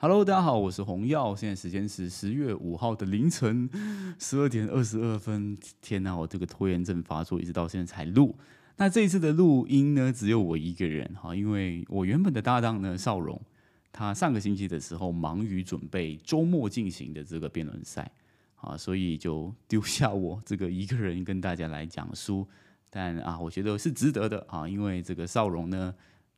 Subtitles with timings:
[0.00, 3.68] Hello，大家好，我是洪耀，现在时间是十月五号的凌晨
[4.16, 5.58] 十二点二十二分。
[5.80, 8.38] 天哪，我这个拖延症发作，一直到现在才录。
[8.76, 13.42] 那这一次的录音呢，只有我一个人哈，因为我原本的搭档呢，邵荣，
[13.90, 18.08] 他上个星期的时候忙于准备周末进行的这个辩论赛
[18.54, 22.46] 啊，所以就丢下我这个一个人跟大家来讲书。
[22.88, 25.92] 但啊，我觉得是值得的啊，因为这个邵荣呢，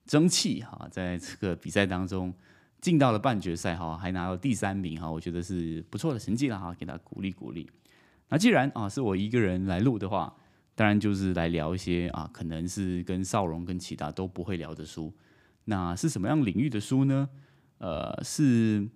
[0.07, 2.33] 争气哈，在这个比赛当中。
[2.81, 7.71] 进到了半决赛哈，还拿到第三名哈，我觉得是不错的成绩了哈，给他鼓励鼓励。
[8.29, 10.35] 那既然啊是我一个人来录的话，
[10.75, 15.13] 当然就是来聊一些啊，可能是跟少荣跟其他都不会聊的书。
[15.65, 17.29] 那是什么样领域的书呢？
[17.79, 18.89] 呃，是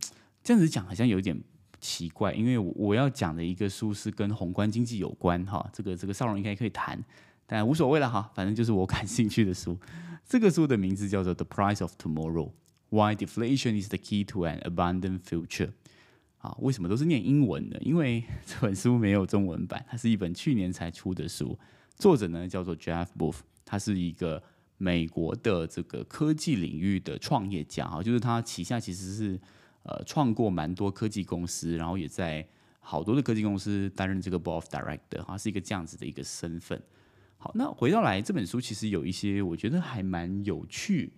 [0.43, 1.39] 这样子讲好像有点
[1.81, 6.99] 奇怪，因为我我要讲的一个书是跟宏观经济有关哈，这个这个少荣应该可以谈，
[7.47, 9.79] 但无所谓了哈，反正就是我感兴趣的书。
[10.27, 12.49] 这个书的名字叫做《The Price of Tomorrow》。
[12.95, 15.73] Why deflation is the key to an abundant future？
[16.39, 17.77] 啊，为什么都是念英文的？
[17.81, 21.59] 因为 这本书没有中文版，它是一本去年才出的书。
[21.97, 24.41] 作者呢叫做 Jeff Booth，他是一个
[24.79, 29.41] 美国的这个科技领域的创业家啊，就是他旗下其实是
[29.83, 32.47] 呃创过蛮多科技公司，然后也在
[32.79, 36.81] 好多的科技公司担任这个 Board of Director 啊，是一个这样子的一个身份。
[37.39, 41.13] 好，那回到来这本书其实有一些我觉得还蛮有趣。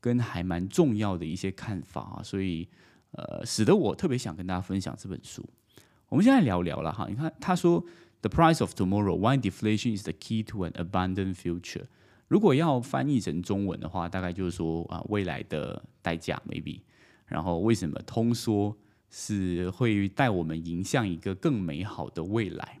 [0.00, 2.68] 跟还蛮重要的一些看法啊，所以
[3.12, 5.44] 呃，使得我特别想跟大家分享这本书。
[6.08, 7.84] 我们现在聊聊了哈，你看他说
[8.20, 11.84] ，The price of tomorrow, why deflation is the key to an abundant future。
[12.28, 16.80] 如果要翻译成中文的话，大概就是说啊，未来的代价 maybe。
[17.26, 18.76] 然后为什么通缩
[19.08, 22.80] 是会带我们迎向一个更美好的未来？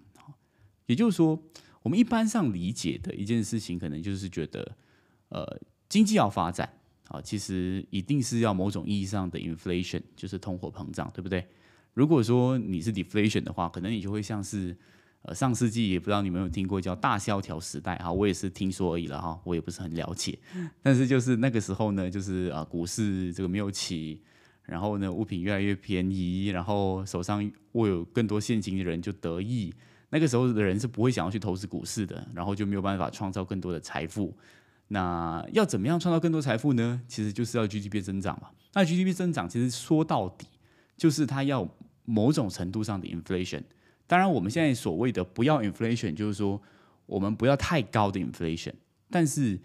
[0.86, 1.40] 也就是说，
[1.82, 4.76] 我们一般上理解的一件事情，可能就是觉得
[5.28, 6.79] 呃，经济要发展。
[7.10, 11.44] 啊，其实一定是要某种意义上的 inflation，就是通货膨胀，对不对？
[11.92, 14.76] 如果说你是 deflation 的话，可能你就会像是
[15.22, 20.38] 呃上世纪，也不知道你们有听过叫大萧条时代哈，我也是听说而已了哈，我也不是很了解。
[20.82, 24.22] 但是就是那个时候呢，就是啊股市这个没有起，
[24.62, 29.74] 然后呢物品越来越便宜，然后手上握有更多现金的人就得意，
[30.10, 34.32] 那个时候的人是不会想要去投资股市的，然后就没有办法创造更多的财富。
[34.92, 37.00] 那要怎么样创造更多财富呢？
[37.06, 38.50] 其实就是要 GDP 增长嘛。
[38.72, 40.46] 那 GDP 增长其实说到底
[40.96, 41.68] 就是它要
[42.04, 43.62] 某种程度上的 inflation。
[44.08, 46.60] 当然，我们现在所谓的不要 inflation，就是说
[47.06, 48.72] 我们不要太高的 inflation。
[49.08, 49.60] 但是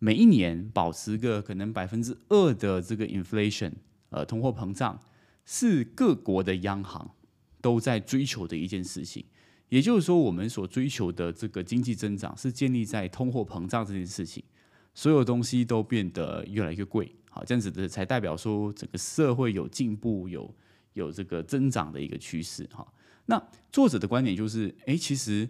[0.00, 3.70] 每一年保持个可能百分之二的这个 inflation，
[4.10, 5.00] 呃，通货膨胀
[5.44, 7.14] 是各国的央行
[7.60, 9.24] 都在追求的一件事情。
[9.68, 14.42] 也就是说，我们所追求的这个经济增长是建立在通货膨胀这件事情。
[14.94, 20.54] 所有东西都变得越来越贵，好，这样子的才代表说整个社会有进步，有
[20.92, 22.86] 有这个增长的一个趋势，哈。
[23.26, 25.48] 那作者的观点就是，哎，其实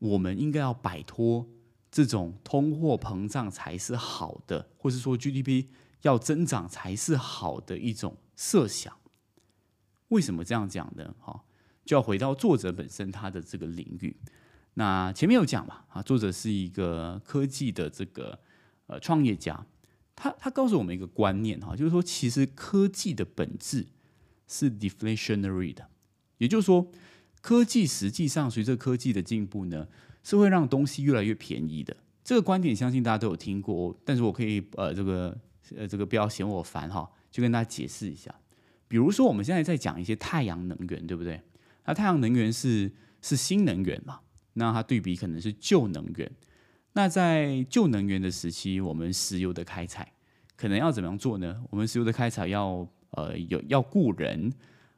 [0.00, 1.48] 我们应该要摆脱
[1.88, 5.66] 这种通货膨胀才是好的，或是说 GDP
[6.02, 8.92] 要增长才是好的一种设想。
[10.08, 11.14] 为什么这样讲呢？
[11.20, 11.44] 哈，
[11.84, 14.16] 就要回到作者本身他的这个领域。
[14.74, 18.40] 那前面有讲嘛，啊，作者是一个科技的这个。
[18.90, 19.64] 呃，创业家，
[20.16, 23.86] 他他告诉我们一个观念哈，就是说，其实科技的本质
[24.48, 25.88] 是 deflationary 的，
[26.38, 26.90] 也就是说，
[27.40, 29.86] 科技实际上随着科技的进步呢，
[30.24, 31.96] 是会让东西越来越便宜的。
[32.24, 35.38] 这个观点相信大家都有听过，但是我可以呃，这个
[35.76, 38.34] 呃，这个不要嫌我烦哈，就跟大家解释一下。
[38.88, 41.40] 比如说，我们现在在讲一些太阳能源，对不对？
[41.84, 42.90] 那太阳能源是
[43.22, 44.18] 是新能源嘛？
[44.54, 46.28] 那它对比可能是旧能源。
[46.92, 50.12] 那在旧能源的时期，我们石油的开采
[50.56, 51.62] 可能要怎么样做呢？
[51.70, 54.52] 我们石油的开采要呃有要雇人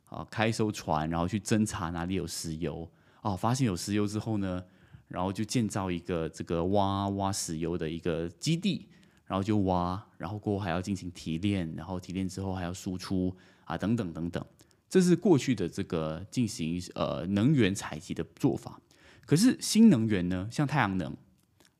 [0.06, 4.64] 啊，开艘船，然后去侦查哪里有石油哦，发现有石油之后呢，
[5.08, 8.88] 然后就建造一个这个挖挖石油的一个基地，
[9.26, 14.44] 然后就挖，然后过后还要进行提炼，然后提炼之后还要输出啊等等等等，
[14.88, 18.81] 这是过去的这个进行呃能源采集的做法。
[19.26, 21.14] 可是新能源呢，像太阳能。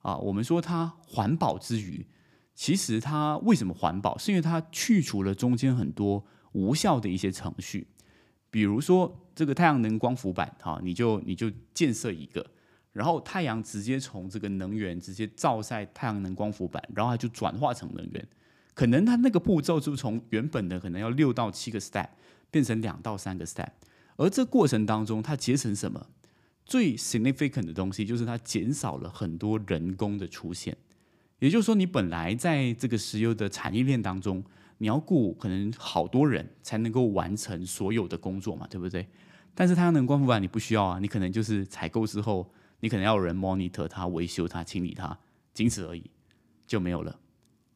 [0.03, 2.07] 啊，我们说它环保之余，
[2.55, 4.19] 其实它为什么环保？
[4.19, 7.87] 是因为它去除了中间很多无效的一些程序，
[8.51, 12.45] 比如说这个太阳能光伏板，哈，你就你就建设一个，
[12.93, 18.29] 然后太阳直接从这个能源直接照晒太阳能光伏板，然后它就转化成能源，
[18.75, 22.09] 可能它那个步骤就从原本的可能要六到七个 step
[22.51, 23.69] 变成两到三个 step，
[24.17, 26.09] 而这过程当中它节省什么？
[26.65, 30.77] 最 significant 的东西就是它减少了很多人工的出现，
[31.41, 34.43] 也就是说，你本来在这个石油的产业链当中，
[34.79, 39.07] 你要雇可能好多人才能够完成所有的工作嘛，对不对？
[39.55, 45.19] 但是太阳能光伏板你不需要啊，你可能就是采购之后，你可能要有人 monitor 它、维修它、清理它，
[45.53, 46.11] 仅此而已，
[46.67, 47.21] 就没有了。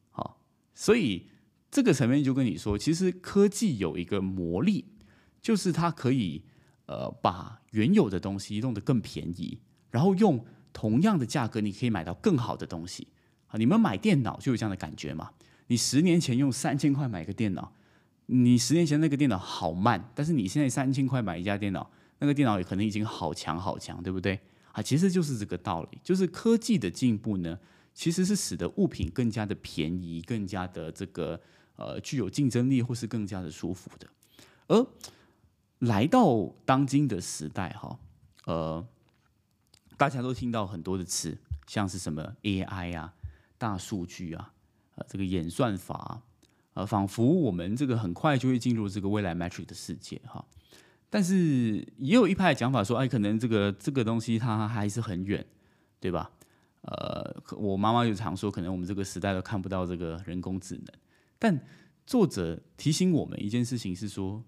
[0.09, 0.41] 好，
[0.73, 1.27] 所以
[1.69, 4.85] 这个层面就跟你说，其实科技有一个魔力，
[5.39, 6.41] 就是它可以
[6.87, 9.59] 呃把原有的东西弄得更便宜，
[9.91, 10.43] 然后用
[10.73, 13.07] 同样的价格你可以买到更好的东西。
[13.47, 15.31] 啊，你们买电脑就有这样的感觉嘛？
[15.67, 17.71] 你十年前用三千块买个电脑。
[18.29, 21.89] 你十年前那个电脑好慢，但是你现在三千块买一家电脑，
[22.19, 24.37] 那个电脑也可能已经好强好强，对不对？
[24.73, 27.57] 啊，其实就是这个道理，就是科技的进步呢，
[27.93, 31.39] 其实是使得物品更加的便宜，更加的这个
[31.77, 34.05] 呃具有竞争力，或是更加的舒服的。
[34.67, 34.85] 而
[35.79, 37.99] 来到当今的时代，哈，
[38.45, 38.85] 呃，
[39.97, 41.37] 大家都听到很多的词，
[41.67, 43.13] 像是什么 AI 啊、
[43.57, 44.53] 大数据啊、
[44.95, 46.21] 呃这个演算法。
[46.73, 50.45] 呃，仿佛我们这个很快就会进入这个未来 Matrix 的世界哈，
[51.09, 55.43] 但是也有一派讲法说，哎，可能这个这个东西它还是很远，
[55.99, 56.29] 对吧？
[56.81, 60.85] 呃，我妈妈就常说，可能我们这个时代都看不到这个人工智能。
[61.39, 61.59] 但
[62.05, 64.43] 作者提醒我们一件事情是说，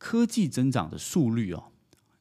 [0.00, 1.62] 科技增长的速率哦，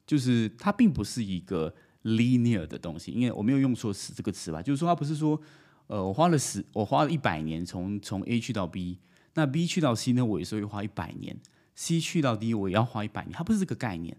[0.05, 1.73] 就是它并不是一个
[2.03, 5.41] linear 的东西，因为我没有用错词这个词吧，就是说它不是说，
[5.87, 8.99] 呃，我花了十，我花了一百年从从 A 去到 B。
[9.35, 10.25] 那 B 去到 C 呢？
[10.25, 11.39] 我也是会花一百年
[11.73, 13.31] ；C 去到 D，我也要花一百年。
[13.31, 14.17] 它不是这个概念，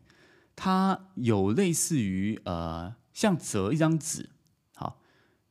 [0.56, 4.30] 它有类似于呃，像折一张纸，
[4.76, 5.02] 好，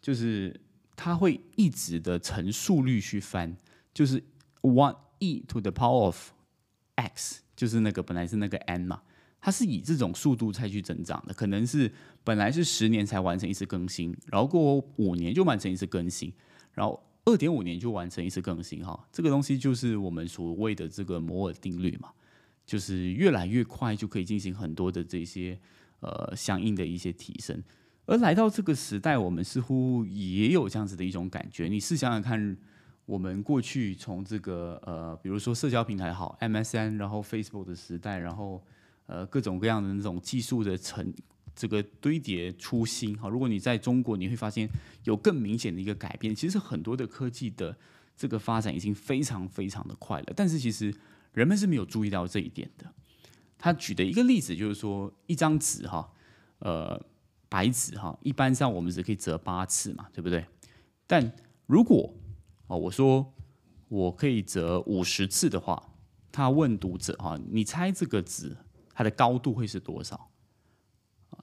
[0.01, 0.59] 就是
[0.95, 3.55] 它会一直的乘速率去翻，
[3.93, 4.23] 就是
[4.61, 6.31] one e to the power of
[6.95, 9.01] x，就是那个本来是那个 n 嘛，
[9.41, 11.33] 它是以这种速度才去增长的。
[11.33, 11.91] 可能是
[12.23, 16.31] 本来是十年才完成一次更新，然后过五年就完成一次更新，
[16.73, 17.03] 然后。
[17.25, 22.09] 二点五年就完成一次更新，哈，这个东西就是我们所谓的这个摩尔定律嘛，
[22.65, 25.59] 就是越来越快就可以进行很多的这些
[25.99, 27.61] 呃相应的一些提升。
[28.05, 31.67] 而来到这个时代，我们似乎也有这样子的一种感觉。
[31.67, 32.57] 你试想想看，
[33.09, 38.63] 我们过去从这个呃，比如说社交平台好，MSN，然后 Facebook 的时代，然后
[39.07, 41.11] 呃各种各样的那种技术的成。
[41.55, 44.69] 这个堆叠初心哈，如果你在中国，你会发现
[45.03, 46.33] 有更明显的一个改变。
[46.33, 47.75] 其实很多的科技的
[48.15, 50.93] 这个发展已经非常非常的快了，但是其实
[51.33, 52.85] 人们是没有注意到这一点的。
[53.57, 56.09] 他举的一个例子就是说，一张纸哈，
[56.59, 57.03] 呃，
[57.49, 60.45] 白纸哈，一般上我们只可以折八次嘛，对不对？
[61.07, 61.29] 但
[61.65, 62.13] 如果
[62.69, 63.33] 哦，我说
[63.87, 65.91] 我可以折五十次的话，
[66.31, 68.55] 他问读者哈，你猜这个纸
[68.93, 70.29] 它的高度会是多少？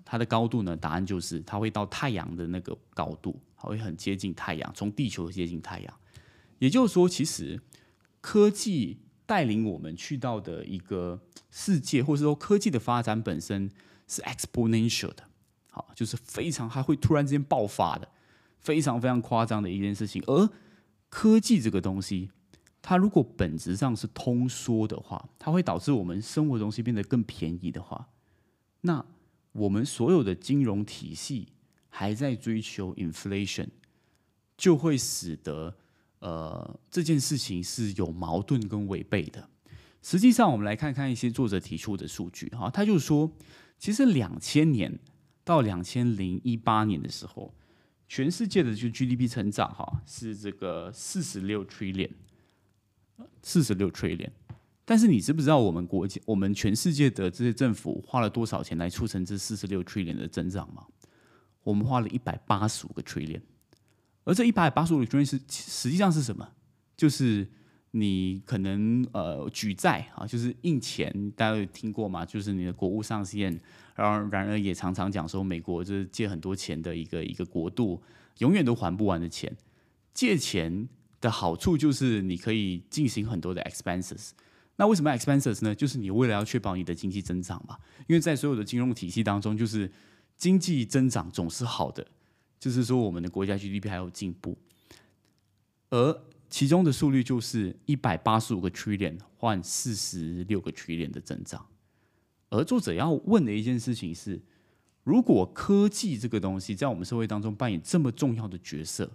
[0.05, 0.77] 它的高度呢？
[0.77, 6.01] 答案就是它会到太阳的那个高度，会很接近太阳，从地球接近太阳。
[6.61, 7.61] 也就是说，其实
[8.21, 11.21] 科技带领我们去到的一个
[11.51, 13.69] 世界，或者说科技的发展本身
[14.07, 15.25] 是 exponential 的，
[15.73, 18.09] 好，就是非常它会突然之间爆发的，
[18.61, 20.23] 非常非常夸张的一件事情。
[20.29, 20.49] 而
[21.09, 22.31] 科技这个东西，
[22.81, 28.09] 它如果本质上是通缩的话，它会导致我们生活东西变得更便宜的话，
[28.81, 29.05] 那。
[29.59, 31.49] 我们所有的金融体系
[31.89, 33.67] 还在追求 inflation，
[34.55, 35.75] 就会使得
[36.19, 39.49] 呃这件事情是有矛盾跟违背的。
[40.03, 43.33] 实际上，我们来看看一些作者提出的数据哈，他就说，
[43.79, 44.99] 其实两千年
[45.43, 47.55] 到两千零一八年的时候，
[48.09, 52.11] 全世界的就 GDP 成长哈是这个四十六 trillion，
[53.43, 54.31] 四十六 trillion。
[54.85, 60.87] 但是你知不知道我们国家、我们全世界的这些政府花了多少钱来促成这四十六 trillion 的增长吗？
[61.65, 63.41] 我们花了一百八十五个 trillion，
[64.23, 66.49] 而这一百八十五个 trillion 是实际上是什么？
[66.97, 67.49] 就是
[67.91, 72.25] 你可能呃举债啊，就是印钱，大家有听过吗？
[72.25, 73.61] 就是你的国务上限，
[73.97, 78.01] 然而然而也常常讲说，美国就是借很多钱的一个一个国度，
[78.39, 79.57] 永远都还不完的钱。
[80.15, 80.89] 借钱
[81.21, 84.31] 的好处就是你可以进行很多的 expenses。
[84.77, 85.75] 那为什么 expenses 呢？
[85.75, 87.79] 就是你为了要确保你的经济增长嘛。
[88.07, 89.91] 因为在所有的金融体系当中，就是
[90.37, 92.07] 经济增长总是好的，
[92.61, 94.59] 就是说我们的国家 GDP 还有进步。
[95.89, 101.67] 而其中的速率就是一百八十五个 trillion 换四十六个 trillion 的增长。
[102.51, 104.41] 而作者要问的一件事情是：
[105.05, 109.11] 如果科技这个东西在我们社会当中扮演这么重要的角色，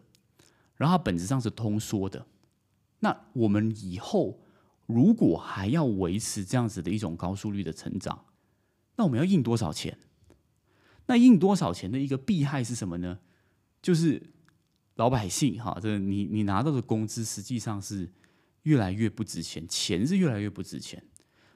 [0.76, 2.26] 然后它本质上是通缩的，
[3.00, 4.40] 那我们以后？
[4.88, 8.26] 如果还要维持这样子的一种高速率的成长，
[8.98, 9.98] 那我们要印多少钱？
[11.06, 13.20] 那印多少钱的一个弊害是什么呢？
[13.82, 14.22] 就是
[14.96, 18.12] 老百姓哈，这你你拿到的工资实际上是
[18.64, 21.02] 越来越不值钱，钱是越来越不值钱，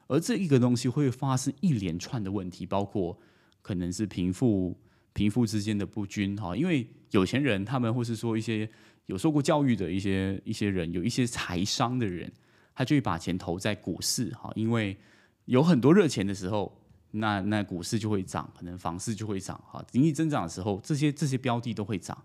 [0.08, 3.18] 而这一个东西会发生一连串的问题，包括
[3.62, 4.78] 可能是贫富
[5.14, 8.70] 贫富之间的不均哈，因为有钱人他们或是说一些
[9.08, 12.32] 有受过教育的一些一些人，有一些财商的人，
[12.74, 14.98] 他就会把钱投在股市哈，因为
[15.46, 16.82] 有很多热钱的时候，
[17.12, 22.18] 那那股市就会涨，可能房市就会涨哈，经济增长的时候，这些这些标的都会涨。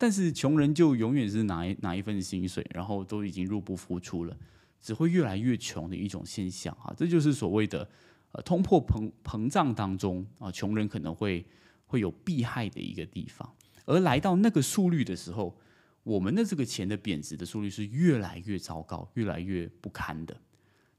[0.00, 4.36] 但是穷人就永远是拿一拿一份薪水，然后都已经入不敷出了，
[4.80, 6.94] 只会越来越穷的一种现象啊！
[6.96, 7.88] 这就是所谓的
[8.32, 11.44] 呃通货膨膨胀当中啊，穷人可能会
[11.86, 13.52] 会有避害的一个地方。
[13.84, 15.56] 而来到那个速率的时候，
[16.02, 20.40] 我们的这个钱的贬值的速率是越来越糟糕、越来越不堪的。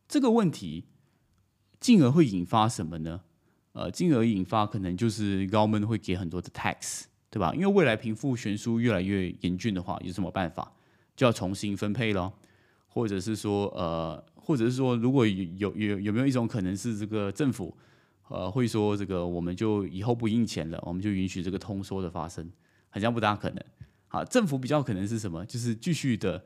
[0.07, 0.85] 这个问题
[1.79, 3.21] 进而会引发什么呢？
[3.73, 7.03] 呃，进而引发可能就是高门会给很多的 tax。
[7.31, 7.53] 对吧？
[7.53, 10.73] 因为未来贫富悬殊越来越严峻的话，有什么办法？
[11.15, 12.33] 就要重新分配咯，
[12.89, 17.75] 或者是说，呃，或者是说，如果有有有没有一种可能是这个政府，
[18.27, 22.51] 呃，会说这个我们就以后不印钱了，我们就允许这个通缩的发生，
[22.89, 23.63] 好像不大可能。
[24.07, 25.45] 好，政府比较可能是什么？
[25.45, 26.43] 就是继续的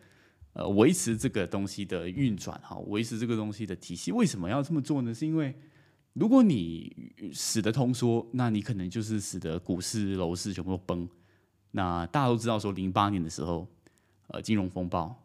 [0.51, 4.11] 呃维持这个东西的运转，哈，维持这个东西的体系。
[4.11, 5.13] 为什么要这么做呢？
[5.13, 5.55] 是因为
[6.11, 6.93] 如果你
[7.33, 11.07] 使得通缩，那你可能就是使得股市、楼市全部都崩。
[11.71, 13.65] 那大家都知道，说零八年的时候，
[14.27, 15.22] 呃，金融风暴，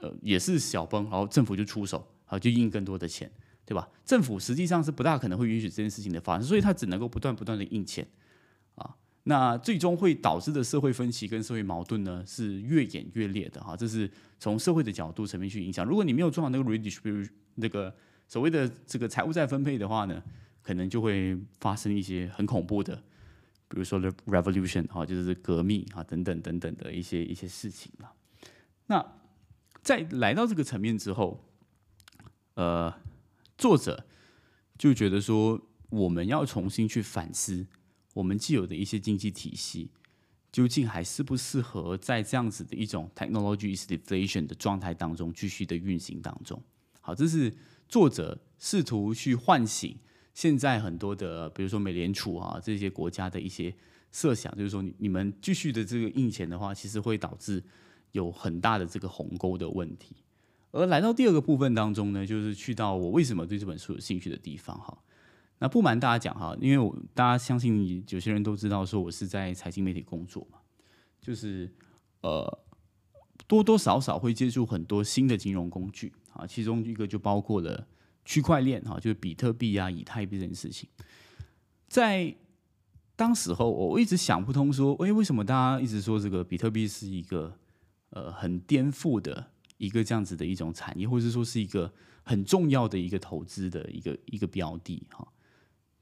[0.00, 3.30] 呃，也是小崩，然后政府就出手，然后就印更多的钱，
[3.64, 3.88] 对吧？
[4.04, 8.06] 政府实际上是不大可能会允许这件事情的发生，所以它只能够不断不断的印钱
[8.74, 8.96] 啊。
[9.24, 13.76] 那最终会导致的社会分歧跟社会矛盾呢，是越演越烈的哈。
[13.76, 15.86] 这是从社会的角度层面去影响。
[15.86, 17.94] 如果你没有做好那个 redistribution 那个。
[18.30, 20.22] 所谓的这个财务再分配的话呢，
[20.62, 22.94] 可能就会发生一些很恐怖的，
[23.66, 28.12] 比如说 the revolution 哈，就是革命啊等等等等的一些一些事情了。
[28.86, 29.04] 那
[29.82, 31.44] 在来到这个层面之后，
[32.54, 32.94] 呃，
[33.58, 34.06] 作者
[34.78, 35.60] 就觉得说，
[35.90, 37.66] 我们要重新去反思
[38.14, 39.90] 我们既有的一些经济体系，
[40.52, 46.62] 究竟还适不适合在这样子的一种 technology is deflation 的状态当中继续的运行当中。
[47.00, 47.52] 好，这是。
[47.90, 49.98] 作者试图去唤醒
[50.32, 53.74] 现在很多的，比如说美联储啊这些国家的一些
[54.12, 57.60] 设想，就是说你你们继续的这个印钱的话，其实会导致
[58.12, 60.16] 有很大的这个鸿沟的问题。
[60.72, 64.96] 而来到第二个部分当中呢，就是去到我为什么对这本书有兴趣的地方哈。
[65.58, 70.58] 那不瞒大家讲哈，因为我大家相信有些人都知道说我是在财经媒体工作嘛，
[71.20, 71.70] 就是
[72.22, 72.58] 呃
[73.46, 76.12] 多多少少会接触很多新的金融工具。
[76.32, 77.84] 啊，其中一个就包括了
[78.24, 80.88] 区块链哈，就是比特币啊、以太币这件事情。
[81.88, 82.32] 在
[83.16, 87.52] 当时候，我一直想不通，说，哎，为什么大家一直说这个比特币是一个
[88.10, 95.26] 呃很颠覆的一个这样子的一种产业，或者说是一个很重要的一个投资的一个一个标的哈？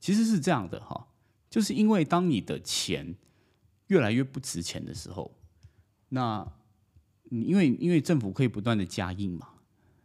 [0.00, 1.08] 其实是这样的哈，
[1.48, 3.16] 就是因为当你的钱
[3.86, 5.36] 越来越不值钱的时候，
[6.10, 6.46] 那
[7.30, 9.48] 因为因为政府可以不断的加印嘛。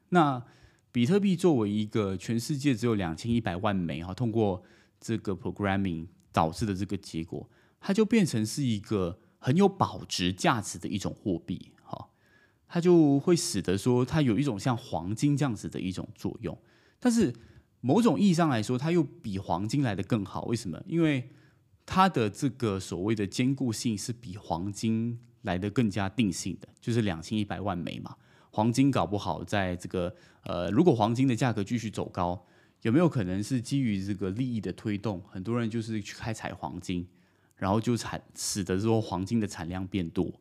[0.09, 0.43] 那
[0.91, 4.63] 比特币作为一个全世界只有两千一百万枚哈，通过
[4.99, 11.72] 这个 programming 导致的这个结果，它就变成是一个很有保值价值的一种货币，
[12.73, 16.57] 它就会使得说它有一种像黄金这样子的一种作用，
[16.99, 17.31] 但是
[17.81, 20.45] 某种意义上来说，它又比黄金来的更好。
[20.45, 20.81] 为什么？
[20.87, 21.29] 因为
[21.85, 28.15] 它的这个所谓的坚固性是比黄金来的更加定性的，就是两千一百万枚嘛。
[28.49, 32.43] 黄金搞不好，在这个呃，如果黄金的价格继续走高，
[32.81, 35.21] 有没有可能是基于这个利益的推动？
[35.29, 37.07] 很多人就是去开采黄金，
[37.55, 40.33] 然后就产使得说黄金的产量变多。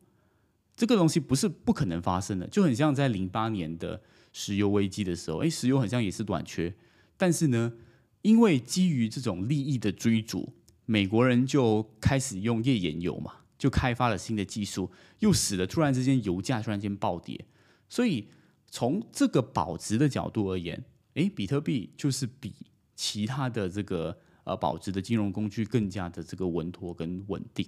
[0.75, 4.01] 这个东西不是不可能发生的，就很像在零八年的
[4.31, 6.73] 石油危机的时候，诶，石油好像也是短缺，
[7.15, 7.73] 但是呢，
[8.23, 10.53] 因为基于这种利益的追逐，
[10.85, 14.89] 美国人就开始用页岩油嘛，就开发了新的技术，
[15.19, 17.45] 又使得突然之间油价突然间暴跌。
[17.87, 18.27] 所以
[18.65, 22.53] 从这个保值的角度而言，诶，比特币就是比
[22.95, 27.67] 其他的这个呃保值的金融工具更加的这个稳妥跟稳定。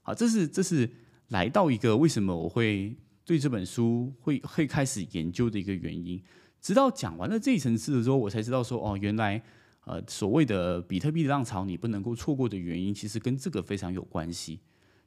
[0.00, 0.90] 好，这是这是
[1.28, 6.22] 来到一个为什么我会对这本书会会开始研究的一个原因。
[6.60, 9.42] 直到讲完了这一层次的时候，我才知道说哦，原来
[9.84, 14.60] 呃所谓的比特币的浪潮你不能够错过的原因，其实跟这个非常有关系。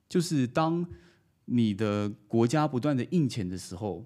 [0.07, 0.85] 就是当
[1.45, 4.05] 你的国家不断的印钱的时候。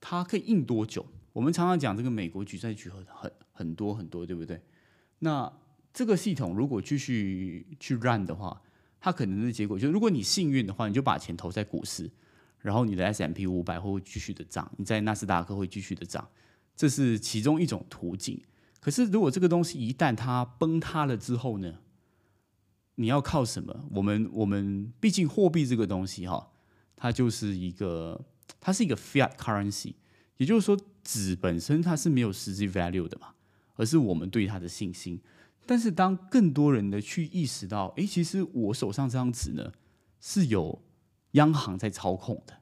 [0.00, 1.04] 它可以印多久？
[1.32, 4.62] 我们常常讲这个美国举债举很很很多很多，对不对？
[5.18, 5.52] 那
[5.92, 8.62] 这个系统如果继续去 run 的话，
[9.00, 12.10] 它可能的结果就是，如果你幸运的话，你就把钱投在股市，
[12.60, 16.28] 然后你的 S M P 五百会继续的涨，你在纳斯达克会继续的涨。
[16.74, 18.40] 这是其中一种途径。
[18.80, 21.80] 可是如果这个东西一旦它崩塌了之后呢？
[23.00, 23.84] 你要靠什么？
[23.92, 26.50] 我们我们毕竟货币这个东西哈，
[26.96, 28.24] 它就是一个
[28.60, 29.94] 它是一个 fiat currency，
[30.36, 33.28] 也就是说纸本身它是没有实际 value 的嘛，
[33.76, 35.20] 而是我们对它的信心。
[35.68, 39.70] 但是当更多人的去意识到，哎，其实我手上这张纸呢
[40.18, 40.82] 是有
[41.32, 42.54] 央行在操控的，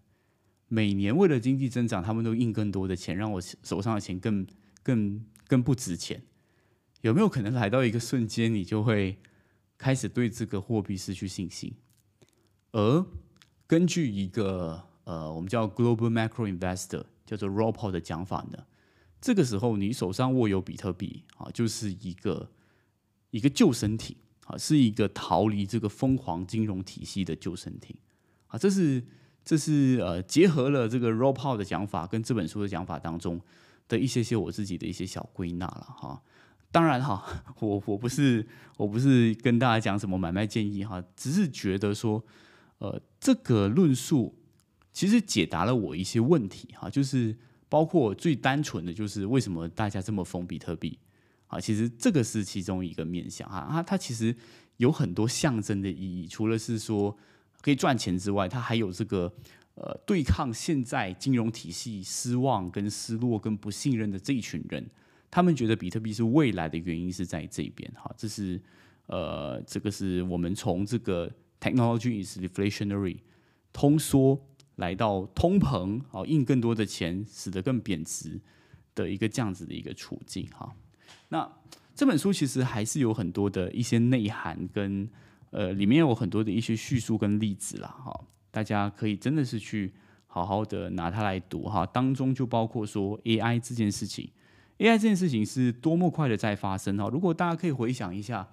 [0.67, 4.45] 每年为了经济增长，他们都印更多的钱，让我手上的钱更
[4.83, 6.25] 更更不值钱。
[7.03, 9.17] 有没有可能来到一个瞬间，你就会？
[9.79, 11.71] 开始对这个货币失去信心，
[12.73, 13.05] 而
[13.67, 18.65] 根据一个呃，我们叫 Global Macro Investor 叫做 Ropo 的讲法呢，
[19.21, 22.51] 这个时候你手上握有比特币啊，就是一个
[23.31, 27.97] 一个救生艇啊，是一个逃离这个疯狂金融体系的救生艇
[28.47, 29.03] 啊，这是
[29.45, 33.41] 这是呃，结合了这个 Ropo 的讲法跟这本书的讲法当中
[33.89, 36.23] 的一些些我自己的一些小归纳了哈。
[36.73, 37.25] 当然哈，
[37.61, 42.23] 我我不是我不是跟大家讲什么买卖建议哈，只是觉得说，
[42.79, 44.37] 呃，这个论述
[44.93, 47.35] 其实解答了我一些问题哈，就是
[47.69, 50.99] 包括最单纯的就是为什么大家这么疯比特币
[51.49, 54.35] 啊，其实这个是其中一个面向哈，它它其实
[54.79, 57.17] 有很多象征的意义，除了是说
[57.61, 59.33] 可以赚钱之外，它还有这个
[59.75, 64.85] 呃对抗现在金融体系失望跟失落跟不信任的这一群人。
[65.29, 68.61] 他们觉得比特币是未来的原因是在这边，哈，这是
[69.07, 73.19] 呃，这个是我们从这个 technology is deflationary
[73.73, 74.41] 通缩
[74.77, 78.41] 来到通膨，好印更多的钱，使得更贬值
[78.95, 80.75] 的一个这样子的一个处境，哈。
[81.29, 81.51] 那
[81.95, 85.09] 这本书其实还是有很多的一些内涵，跟
[85.51, 88.21] 呃里面有很多的一些叙述跟例子啦，哈，
[88.51, 89.93] 大家可以真的是去
[90.27, 94.31] 好好的拿它来读，哈，当中就包括说 AI 这件事情。
[94.79, 97.09] A I 这件事情是多么快的在发生哈！
[97.09, 98.47] 如果大家可以回想一下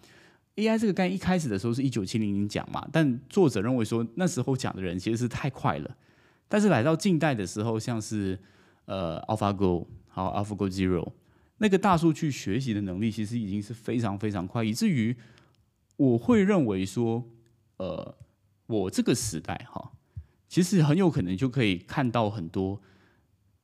[0.55, 5.97] ，A I 这个概念一开始的时候是一九七零年讲嘛，但作者认为说那时候讲的人其实是太快了。
[6.47, 8.39] 但是来到近代的时候，像是
[8.85, 11.11] 呃 AlphaGo 好 AlphaGo Zero
[11.63, 15.15] 那个大数据学习的能力，其实已经是非常非常快，以至于
[15.95, 17.23] 我会认为说，
[17.77, 18.17] 呃，
[18.67, 19.93] 我这个时代哈，
[20.49, 22.81] 其实很有可能就可以看到很多。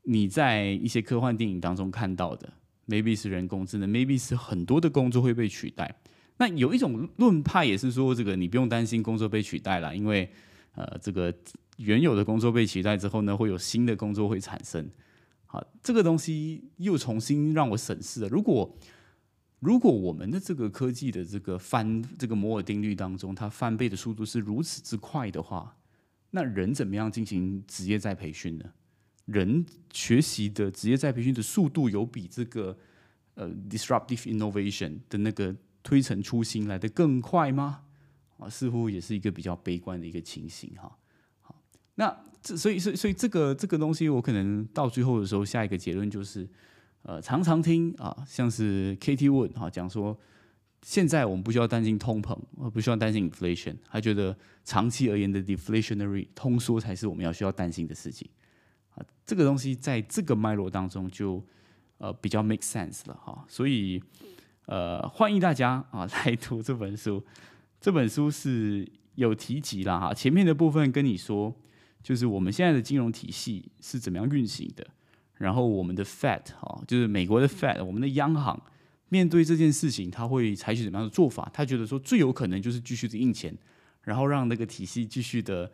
[0.03, 2.53] 你在一些科幻电影当中看到的
[2.88, 5.93] ，maybe 是人工智能，maybe 是很多的工作会被取代。
[6.38, 10.31] 那有一种论派也是说，这个你不用担心工作被取代了，因为
[10.75, 11.33] 呃，这个
[11.75, 14.89] 原有的工作被取代之后呢，会有新的工作会产生。
[15.51, 18.27] 好，这个东西又重新让我审视了。
[18.27, 18.77] 如果
[19.59, 25.75] 如果我们的这个科技的这个翻这个摩尔定律当中，它翻倍的速度是如此之快的话，
[26.29, 28.65] 那人怎么样进行职业再培训呢？
[29.25, 32.77] 人学习的职业再培训的速度有比这个
[33.33, 37.81] 呃 disruptive innovation 的那个推陈出新来的更快吗？
[38.38, 40.95] 啊，似乎也是一个比较悲观的一个情形哈。
[41.99, 46.47] 那这所以所以所以这个这个东西，我可能到最后的时候，下一个结论就是，
[47.01, 50.17] 呃，常常听啊，像是 Katie Wood 哈讲说，
[50.81, 54.33] 现在我们不需要担心通膨，呃不需要担心 inflation，他觉得
[54.63, 58.29] 长期而言的 deflationary 通缩才是我们要需要担心的事情
[58.91, 59.03] 啊。
[59.25, 61.43] 这个东西在这个脉络当中就
[61.97, 64.01] 呃比较 make sense 了哈，所以
[64.67, 67.21] 呃欢迎大家啊 来读这本书。
[67.81, 71.53] 这本书是有提及了哈，前面的部分跟你说，
[72.01, 74.88] 就是我们现在的金融体系是怎么样运行的，
[75.35, 78.62] 然后我们的 Fed 哈，就是美国的 Fed，我们的央行
[79.09, 81.49] 面对这件事情，他会采取怎么样的做法？
[81.53, 83.57] 他觉得说最有可能就是继续的印钱，
[84.03, 85.71] 然后让那个体系继续的。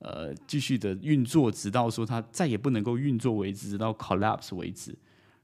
[0.00, 4.96] 呃，继续的运作，直到说它再也不能够运作为止，直到 collapse 为止。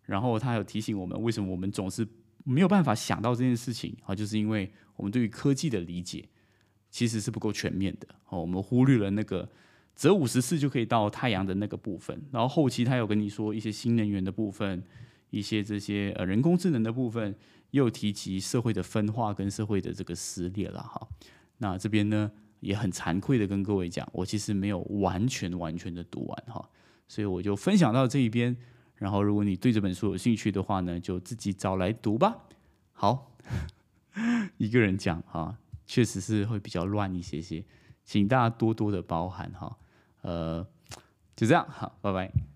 [0.04, 2.06] 然后他有提醒我们，为什么我们总是
[2.44, 4.14] 没有办法想到这件事情啊？
[4.14, 6.24] 就是因为我们对于科技的理解
[6.88, 8.06] 其实是不够全面的。
[8.28, 9.50] 哦，我们忽略了那个
[9.94, 12.20] 折五十次就可以到太阳的那个部分。
[12.30, 14.82] 然后后期他有跟你说一些新能源的部分，
[15.30, 17.34] 一些这些呃人工智能的部分，
[17.70, 21.08] 又提及社会的分化跟社会的这个撕裂了哈。
[21.58, 22.30] 那这边呢？
[22.60, 26.66] 也很惭愧的跟各位讲，我其实没有完全完全的读完哈，
[27.06, 28.56] 所以我就分享到这一边。
[28.94, 32.38] 然后，如果你对这本书有兴趣的话呢，就自己找来读吧。
[32.92, 33.36] 好，
[34.56, 37.62] 一个人讲哈，确实是会比较乱一些些，
[38.02, 39.76] 请大家多多的包涵哈。
[40.24, 40.66] 呃，
[41.36, 42.53] 就这样，好，拜拜。